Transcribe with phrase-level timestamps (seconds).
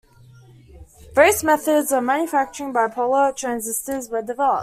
[1.13, 4.59] Various methods of manufacturing bipolar transistors were developed.